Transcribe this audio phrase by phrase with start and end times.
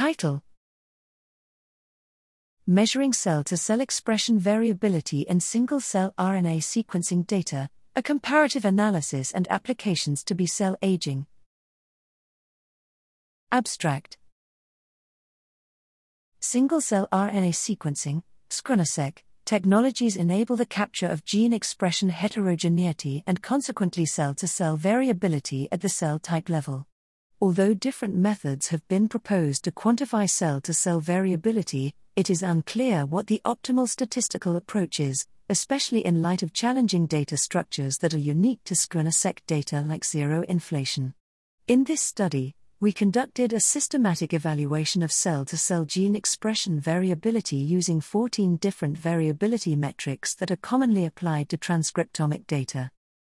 [0.00, 0.42] Title
[2.66, 9.30] Measuring Cell to Cell Expression Variability in Single Cell RNA Sequencing Data, a Comparative Analysis
[9.30, 11.26] and Applications to B Cell Aging.
[13.52, 14.16] Abstract
[16.40, 24.06] Single cell RNA sequencing, SCRNA-seq, technologies enable the capture of gene expression heterogeneity and consequently
[24.06, 26.86] cell to cell variability at the cell type level.
[27.42, 33.06] Although different methods have been proposed to quantify cell to cell variability, it is unclear
[33.06, 38.18] what the optimal statistical approach is, especially in light of challenging data structures that are
[38.18, 41.14] unique to SCRNA-seq data like zero inflation.
[41.66, 47.56] In this study, we conducted a systematic evaluation of cell to cell gene expression variability
[47.56, 52.90] using 14 different variability metrics that are commonly applied to transcriptomic data.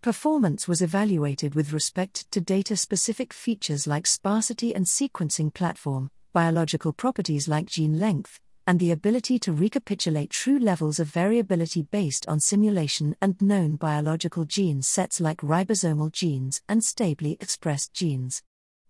[0.00, 6.92] Performance was evaluated with respect to data specific features like sparsity and sequencing platform, biological
[6.92, 12.38] properties like gene length, and the ability to recapitulate true levels of variability based on
[12.38, 18.44] simulation and known biological gene sets like ribosomal genes and stably expressed genes.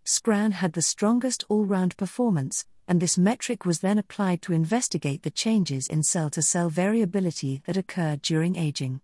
[0.04, 5.22] SCRAN had the strongest all round performance, and this metric was then applied to investigate
[5.22, 9.00] the changes in cell to cell variability that occurred during aging.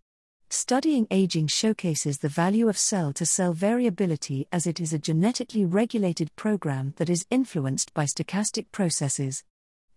[0.50, 5.64] Studying aging showcases the value of cell to cell variability as it is a genetically
[5.64, 9.42] regulated program that is influenced by stochastic processes.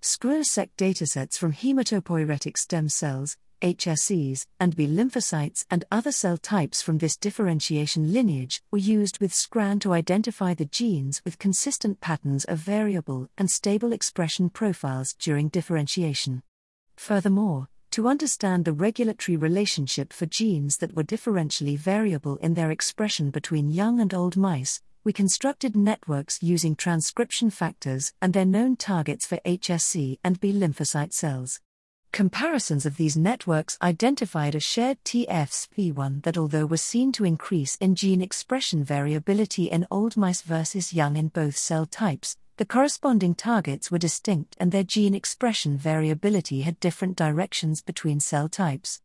[0.01, 6.99] SCRNA-seq datasets from hematopoietic stem cells, HSCs, and B lymphocytes and other cell types from
[6.99, 12.59] this differentiation lineage were used with SCRAN to identify the genes with consistent patterns of
[12.59, 16.43] variable and stable expression profiles during differentiation.
[16.95, 23.29] Furthermore, to understand the regulatory relationship for genes that were differentially variable in their expression
[23.29, 29.25] between young and old mice, we constructed networks using transcription factors and their known targets
[29.25, 31.61] for HSC and B lymphocyte cells.
[32.11, 37.95] Comparisons of these networks identified a shared TFSP1 that, although was seen to increase in
[37.95, 43.91] gene expression variability in old mice versus young in both cell types, the corresponding targets
[43.91, 48.99] were distinct and their gene expression variability had different directions between cell types.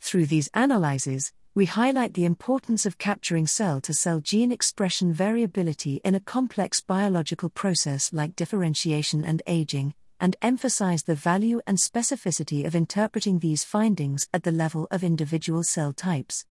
[0.00, 6.00] Through these analyses, we highlight the importance of capturing cell to cell gene expression variability
[6.02, 12.66] in a complex biological process like differentiation and aging, and emphasize the value and specificity
[12.66, 16.46] of interpreting these findings at the level of individual cell types.